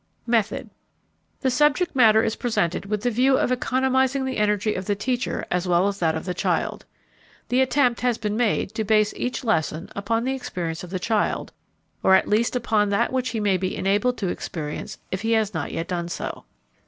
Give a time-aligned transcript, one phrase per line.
[0.35, 0.71] ]METHOD
[1.41, 5.45] The subject matter is presented with the view of economizing the energy of the teacher
[5.51, 6.85] as well as that of the child.
[7.49, 11.51] The attempt has been made to base each lesson upon the experience of the child
[12.01, 15.53] or at least upon that which he may be enabled to experience if he has
[15.53, 16.45] not yet done so.